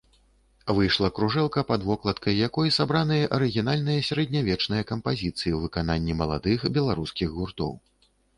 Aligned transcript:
Выйшла 0.75 1.09
кружэлка, 1.17 1.63
пад 1.71 1.81
вокладкай 1.89 2.39
якой 2.47 2.71
сабраныя 2.77 3.27
арыгінальныя 3.37 4.07
сярэднявечныя 4.09 4.89
кампазіцыі 4.93 5.37
ў 5.53 5.59
выкананні 5.67 6.13
маладых 6.25 6.67
беларускіх 6.81 7.29
гуртоў. 7.39 7.71